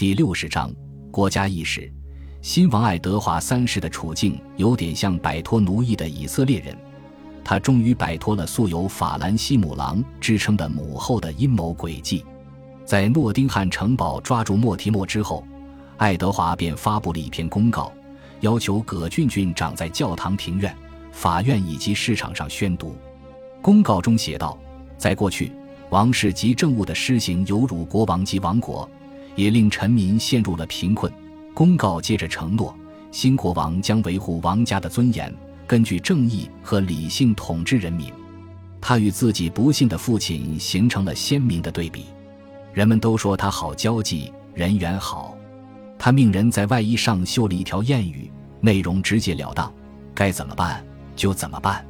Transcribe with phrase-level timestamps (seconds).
[0.00, 0.72] 第六十章
[1.10, 1.92] 国家意识。
[2.40, 6.74] 新王爱德华三世的处境有点像摆脱奴役的以色列人，
[7.44, 12.24] 他终于摆脱了素有“法兰西母狼”之称的母后的阴谋诡计。
[12.82, 15.44] 在诺丁汉城堡抓住莫提莫之后，
[15.98, 17.92] 爱德华便发布了一篇公告，
[18.40, 20.74] 要求葛俊俊长在教堂、庭院、
[21.12, 22.96] 法院以及市场上宣读。
[23.60, 24.58] 公告中写道
[24.96, 25.52] ：“在过去，
[25.90, 28.90] 王室及政务的施行有辱国王及王国，
[29.34, 31.12] 也令臣民陷入了贫困。”
[31.52, 32.74] 公告接着承诺，
[33.10, 35.34] 新国王将维护王家的尊严，
[35.66, 38.10] 根据正义和理性统治人民。
[38.80, 42.06] 他与自己不幸的父亲形成了鲜明的对比。
[42.72, 45.36] 人们都说他好交际，人缘好。
[45.98, 49.70] 他命人在外衣上绣了一条谚语，内容直截了当：
[50.14, 50.82] 该怎么办
[51.14, 51.84] 就怎么办。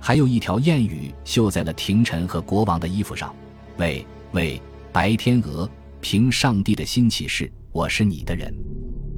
[0.00, 3.32] 还有一条谚语绣在了廷臣和国王的衣服上：
[3.76, 4.60] 喂喂，
[4.90, 5.68] 白天鹅，
[6.04, 8.54] 凭上帝的新启示，我是你的人。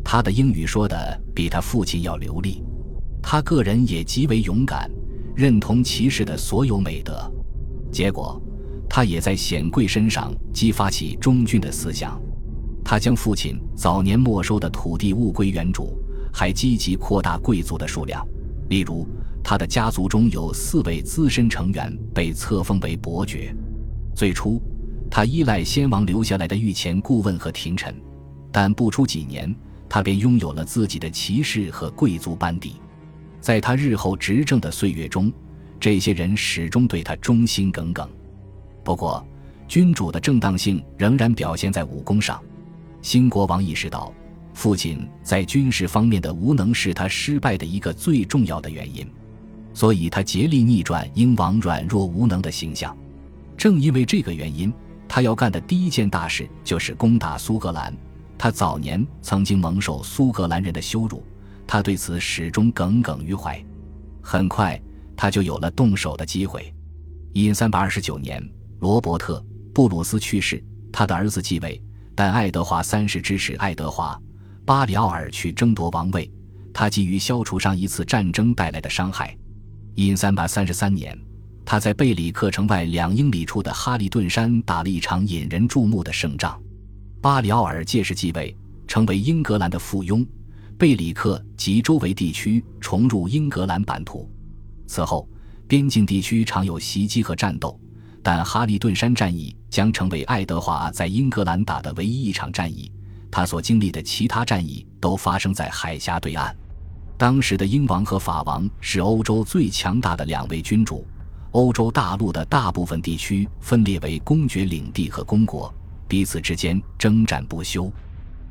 [0.04, 2.62] 他的英语说的比他父亲要流利，
[3.20, 4.88] 他个人也极为勇敢，
[5.34, 7.28] 认同骑士的所有美德。
[7.90, 8.40] 结果，
[8.88, 12.22] 他也在显贵身上激发起忠君的思想。
[12.84, 15.98] 他将父亲早年没收的土地物归原主，
[16.32, 18.24] 还积极扩大贵族的数量。
[18.68, 19.04] 例如，
[19.42, 23.52] 他的家族中有四位资深成员被册封为伯爵。
[24.14, 24.62] 最初，
[25.16, 27.98] 他依赖先王留下来的御前顾问和廷臣，
[28.52, 29.56] 但不出几年。
[29.88, 32.74] 他便拥有了自己的骑士和贵族班底，
[33.40, 35.32] 在他日后执政的岁月中，
[35.80, 38.06] 这些人始终对他忠心耿耿。
[38.84, 39.26] 不过，
[39.66, 42.38] 君主的正当性仍然表现在武功上。
[43.00, 44.12] 新国王意识到，
[44.52, 49.10] 父亲在军事方面的无能是他失败的一个最重要的原因，
[49.72, 52.94] 所以他竭力逆转英王软弱无能的形象。
[53.56, 54.70] 正因为这个原因，
[55.08, 57.96] 他要干的第一件大事就是攻打苏格兰。
[58.38, 61.24] 他早年曾经蒙受苏格兰人的羞辱，
[61.66, 63.64] 他对此始终耿耿于怀。
[64.20, 64.80] 很快，
[65.16, 66.72] 他就有了动手的机会。
[67.32, 68.42] 因三百二十九年，
[68.80, 69.38] 罗伯特·
[69.72, 71.80] 布鲁斯去世，他的儿子继位，
[72.14, 74.14] 但爱德华三世支持爱德华·
[74.64, 76.30] 巴里奥尔去争夺王位。
[76.74, 79.34] 他急于消除上一次战争带来的伤害。
[79.94, 81.18] 因三百三十三年，
[81.66, 86.56] 他在贝里克城外两英里处的哈利顿山打了一场引人注目的胜仗。
[87.20, 88.56] 巴里奥尔借势继位，
[88.86, 90.24] 成为英格兰的附庸，
[90.78, 94.30] 贝里克及周围地区重入英格兰版图。
[94.86, 95.28] 此后，
[95.66, 97.76] 边境地区常有袭击和战斗，
[98.22, 102.92] 但哈利顿山战役将成为爱德华在英格兰打的唯一一场战役。
[103.28, 106.56] 他所经历的其他战役都发生在海峡对岸。
[107.18, 111.04] 当时的英王和法王是欧洲最强大的两位君主，
[111.56, 115.74] 欧洲大陆的大部分地区分裂为公爵领地和公国。
[116.06, 117.90] 彼此之间征战不休，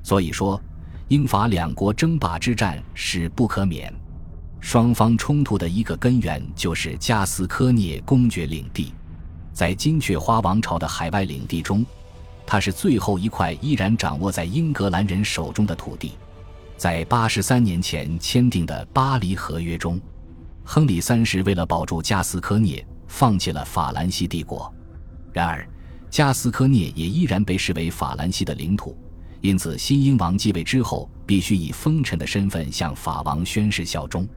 [0.01, 0.59] 所以说，
[1.07, 3.93] 英法两国争霸之战是不可免。
[4.59, 8.91] 双方冲突的一个根源就是加斯科涅公爵领地，
[9.53, 11.85] 在金雀花王朝的海外领地中，
[12.43, 16.13] 它是最后一块依然掌握在英格兰人手中的土地。
[16.75, 20.01] 在八十三年前签订的巴黎合约中，
[20.63, 24.73] 亨利三世为了保住加斯科涅，放弃了法兰西帝国。
[25.31, 25.67] 然而，
[26.09, 28.97] 加斯科涅也依然被视为法兰西的领土，
[29.41, 34.27] 因此新英王继位之后必须以封臣的身份向法王宣誓效忠。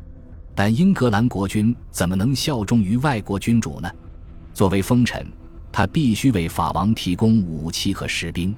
[0.54, 3.88] 但英格兰国君怎么能效忠于外国君主呢？
[4.52, 5.24] 作为封臣，
[5.70, 8.52] 他必须为法王提供武器和士兵，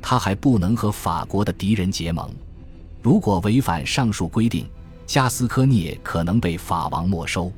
[0.00, 2.30] 他还不能和法国的敌人结盟。
[3.02, 4.68] 如果违反上述规定，
[5.04, 7.52] 加斯科涅可能被法王没收，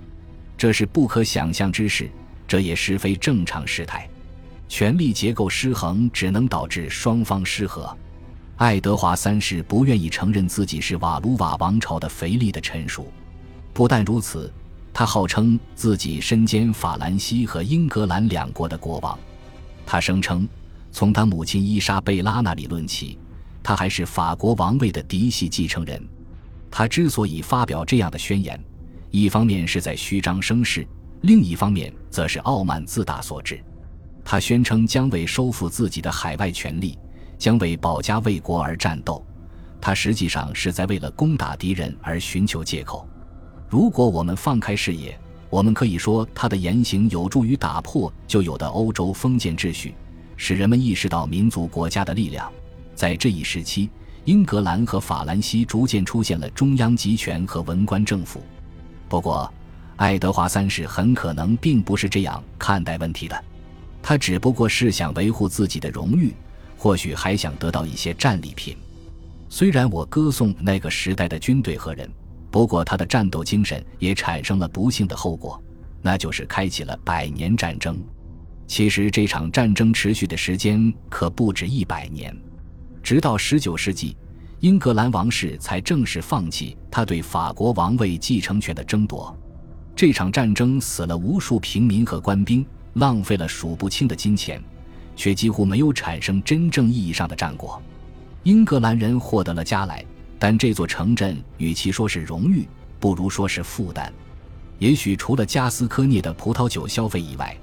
[0.56, 2.08] 这是不可想象之事，
[2.46, 4.08] 这也实非正常事态。
[4.68, 7.96] 权力结构失衡只能导致双方失和。
[8.56, 13.12] 爱德华三世不愿意承认自己是瓦卢瓦王朝的腓力的臣属。
[13.72, 14.52] 不但如此，
[14.92, 19.18] 他号称自己身兼法兰西和英格兰两国的国王。
[19.84, 20.48] 他声称，
[20.92, 23.18] 从他母亲伊莎贝拉那里论起，
[23.62, 26.00] 他还是法国王位的嫡系继承人。
[26.70, 28.58] 他之所以发表这样的宣言，
[29.14, 30.84] 一方面是在虚张声势，
[31.20, 33.62] 另一方面则是傲慢自大所致。
[34.24, 36.98] 他宣称将为收复自己的海外权利，
[37.38, 39.24] 将为保家卫国而战斗。
[39.80, 43.08] 他实际上是在为了攻打敌人而寻求借口。
[43.68, 45.16] 如果我们放开视野，
[45.48, 49.94] 我们可以说他的言行有助于打破旧有的欧洲封建秩序，
[50.36, 52.52] 使人们意识到民族国家的力量。
[52.96, 53.88] 在这一时期，
[54.24, 58.42] 英格兰和法兰西逐渐出现了中央集权和文官政府。
[59.08, 59.52] 不过，
[59.96, 63.44] 爱德华三世很可能并不是这样看待问题的。
[64.02, 66.34] 他只不过是想维护自己的荣誉，
[66.76, 68.76] 或许还想得到一些战利品。
[69.48, 72.10] 虽然我歌颂那个时代的军队和人，
[72.50, 75.62] 不过他的战斗精神也产生了不幸的后果，
[76.02, 77.96] 那就是开启了百年战争。
[78.66, 82.36] 其实这场战争持续的时间可不止一百年，
[83.02, 84.16] 直到十九世纪，
[84.64, 89.38] 英格兰王室才正式放弃他对法国王位继承权的争夺。
[89.94, 92.64] 这场战争死了无数平民和官兵，
[92.94, 94.58] 浪费了数不清的金钱，
[95.14, 97.78] 却几乎没有产生真正意义上的战果。
[98.44, 100.02] 英格兰人获得了加莱，
[100.38, 102.66] 但这座城镇与其说是荣誉，
[102.98, 104.10] 不如说是负担。
[104.78, 107.54] 也许除了加斯科涅的葡萄酒消费以外，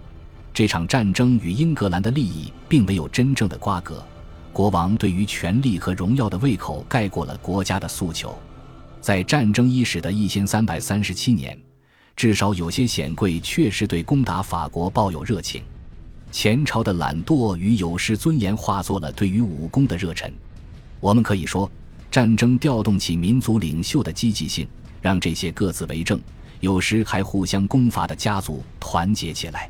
[0.53, 4.05] 这场战争与英格兰的利益并没有真正的瓜葛。
[4.53, 8.37] 国王对于权力和荣耀的胃口盖过了国家的诉求。
[8.99, 11.57] 在战争伊始的一千三百三十七年，
[12.15, 15.63] 至少有些显贵确实对攻打法国抱有热情。
[16.31, 20.31] 前朝的懒惰与有失尊严化作了对于武功的热忱。
[20.99, 21.69] 我们可以说，
[22.11, 24.67] 战争调动起民族领袖的积极性，
[25.01, 26.21] 让这些各自为政、
[26.59, 29.69] 有时还互相攻伐的家族团结起来。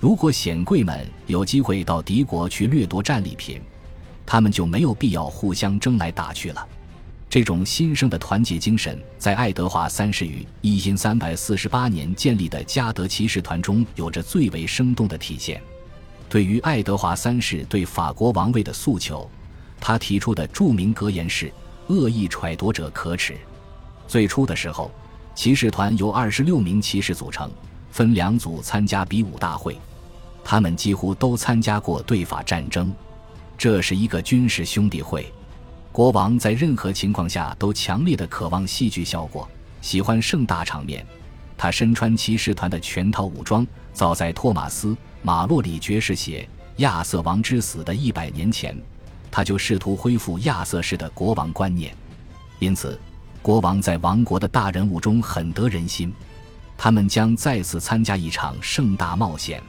[0.00, 3.60] 如果显贵们有机会到敌国去掠夺战利品，
[4.24, 6.68] 他们就没有必要互相争来打去了。
[7.28, 15.60] 这种新生的团结精神，在爱德华三世于一千三百四十八年建立的加德骑士团中有着最为生动的体现。
[16.28, 19.30] 对于爱德华三世对法国王位的诉求，
[19.80, 21.50] 他提出的著名格言是
[21.88, 23.36] ：“恶意揣度者可耻。”
[24.06, 24.90] 最初的时候，
[25.34, 27.50] 骑士团由二十六名骑士组成，
[27.90, 29.78] 分两组参加比武大会。
[30.44, 32.92] 他们几乎都参加过对法战争，
[33.62, 35.32] 这是一个军事兄弟会。
[35.92, 39.48] 国王在任何情况下都强烈的渴望戏剧效果，
[39.80, 41.06] 喜欢盛大场面。
[41.56, 43.64] 他身穿骑士团的全套武装。
[43.92, 44.88] 早在托马斯·
[45.22, 46.42] 马洛里爵士写
[46.82, 48.76] 《亚瑟王之死》的一百年前，
[49.30, 51.96] 他就试图恢复亚瑟式的国王观念。
[52.58, 52.98] 因此，
[53.40, 56.12] 国王在王国的大人物中很得人心。
[56.76, 59.62] 他们将再次参加一场盛大冒险。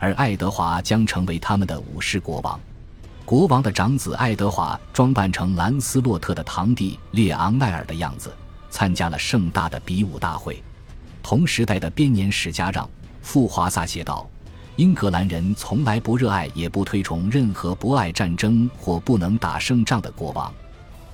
[0.00, 2.58] 而爱德华将成为他们的武士国王。
[3.30, 8.34] 国王的长子爱德华装扮成兰斯洛特的堂弟列昂奈尔的样子，
[8.70, 10.60] 参加了盛大的比武大会。
[11.22, 12.84] 同时代的编年史家让·
[13.22, 14.28] 富华萨写道
[14.74, 20.52] ：“英格兰人从来不热爱也不推崇任何不爱战争或不能打胜仗的国王。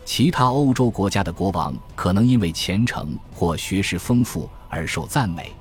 [0.07, 5.53] 其他欧洲国家的国王可能因为虔诚或学识丰富而受赞美，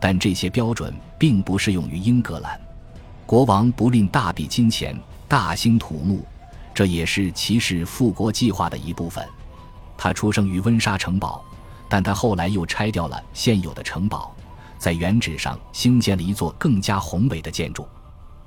[0.00, 2.58] 但这些标准并不适用于英格兰。”
[3.28, 6.24] 国王不吝大笔金钱，大兴土木，
[6.72, 9.22] 这也是骑士复国计划的一部分。
[9.94, 11.44] 他出生于温莎城堡，
[11.86, 14.34] 但他后来又拆掉了现有的城堡，
[14.78, 17.86] 在原址上兴建了一座更加宏伟的建筑。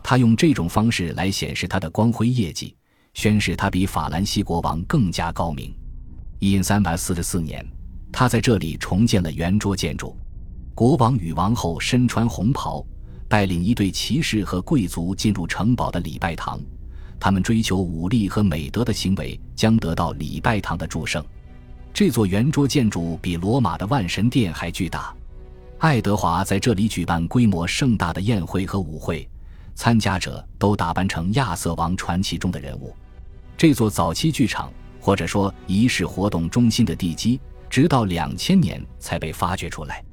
[0.02, 2.76] 他用这种方式来显示他的光辉业绩，
[3.14, 5.72] 宣示他比法兰西国王更加高明。
[6.40, 7.64] 因三百四十四年，
[8.12, 10.18] 他在这里重建了圆桌建筑。
[10.74, 12.84] 国王与王后身穿红袍。
[13.32, 16.60] 带领一队骑士和贵族进入城堡的礼拜堂，
[17.18, 21.24] 他们追求武力和美德的行为将得到礼拜堂的祝圣。
[21.94, 25.16] 这座圆桌建筑比罗马的万神殿还巨大。
[25.78, 29.26] 爱德华在这里举办规模盛大的宴会和舞会，
[29.76, 32.94] 参加者都打扮成亚瑟王传奇中的人物。
[33.56, 34.70] 这座早期剧场，
[35.00, 40.04] 或者说仪式活动中心的地基，直到两千年才被发掘出来。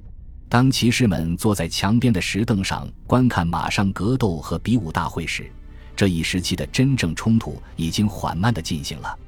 [0.48, 5.50] 当骑士们坐在墙边的石凳上观看马上格斗和比武大会时，
[5.94, 9.18] 这一时期的真正冲突已经缓慢地进行了。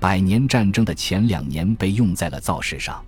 [0.00, 3.04] 百年战争的前两年被用在了造势上。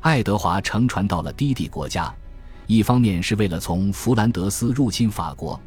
[0.00, 2.14] 爱德华乘船到了低地国家，
[2.66, 5.58] 一方面是为了从弗兰德斯入侵法国，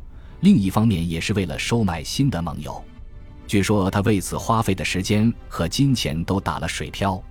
[0.41, 2.81] 另一方面也是为了收买新的盟友。
[3.47, 7.21] 据说他为此花费的时间和金钱都打了水漂。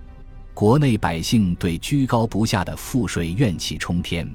[0.53, 4.29] 国内百姓对居高不下的赋税怨气冲天，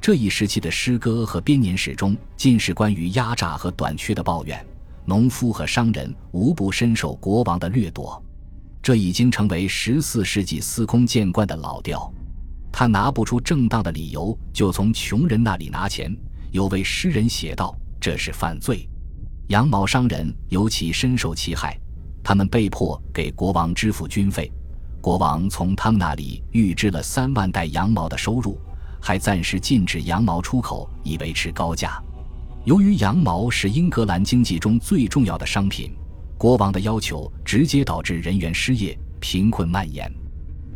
[0.00, 4.64] 这一时期的诗歌和编年史中尽是关于压榨和短缺的抱怨。
[5.04, 8.22] 农夫和商人无不深受国王的掠夺，
[8.82, 12.12] 这已经成为十四世纪司空见惯的老调。
[12.70, 16.14] 他拿不出正当的理由，就从穷人那里拿钱。
[16.52, 18.88] 有位诗人写道：“这是犯罪。”
[19.48, 21.78] 羊毛商人尤其深受其害，
[22.22, 24.52] 他们被迫给国王支付军费。
[25.00, 28.58] 国王从他们那里预支了三万袋羊毛的收入，
[29.00, 32.02] 还暂时禁止羊毛出口以维持高价。
[32.64, 35.96] 由于羊毛是英格兰经济中最重要的商品，
[36.36, 40.12] 国王的要求直接导致人员失业、贫困蔓延，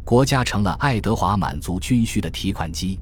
[0.05, 3.01] 国家成了爱德华满足军需的提款机。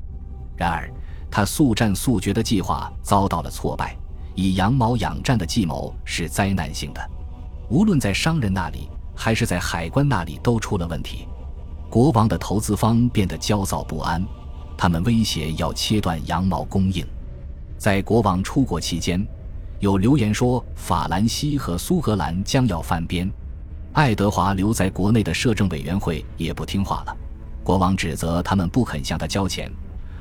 [0.56, 0.90] 然而，
[1.30, 3.94] 他速战速决的计划遭到了挫败，
[4.34, 7.10] 以羊毛养战的计谋是灾难性的。
[7.68, 11.26] 无论在商人那里还是在海关那里都出了问题。
[11.90, 14.24] 国王的投资方变得焦躁不安，
[14.76, 17.04] 他们威胁要切断羊毛供应。
[17.76, 19.26] 在国王出国期间，
[19.80, 23.28] 有流言说法兰西和苏格兰将要翻边。
[23.92, 27.16] 爱德华留在国内的摄政委员会也不听话了，
[27.64, 29.68] 国王指责他们不肯向他交钱，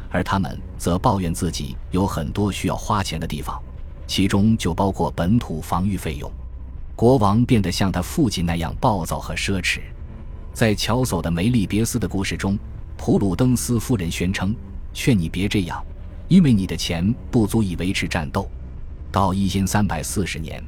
[0.10, 3.62] 而他们则抱怨自己有很多需要花钱的地方，
[4.08, 6.32] 其中就包括本土防御费用。
[6.98, 9.82] 国王变得像他父亲那样暴躁和奢侈。
[10.51, 12.58] 在乔叟的梅丽别斯的故事中，
[12.98, 14.56] 普鲁登斯夫人宣称
[14.96, 15.80] ：“劝你别这样，
[16.27, 18.50] 因为你的钱不足以维持战斗。”
[19.13, 20.60] 到一千三百四十年，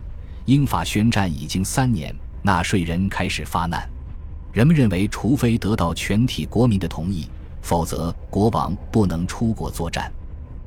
[0.46, 3.90] 英法宣战已经三年，纳税人开始发难。
[4.54, 7.28] 人们认为，除非得到全体国民的同意，
[7.64, 10.12] 否则国王不能出国作战。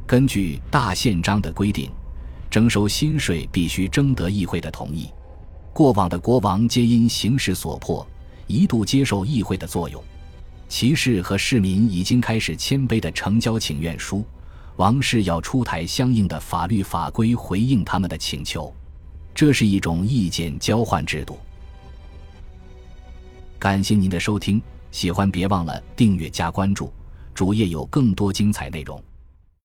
[0.08, 1.88] 根据大宪章的规定，
[2.50, 5.08] 征收新税必须征得议会的同意。
[5.72, 8.06] 过往的国王皆因形势所迫。
[8.48, 10.02] 一度接受议会的作用，
[10.68, 14.22] 骑士和市民已经开始谦卑地呈交请愿书，
[14.76, 18.70] 王室要出台相应的法律法规回应他们的请求，
[19.34, 21.38] 这是一种意见交换制度。
[23.58, 24.60] 感谢您的收听，
[24.90, 26.92] 喜欢别忘了订阅加关注，
[27.32, 29.02] 主页有更多精彩内容。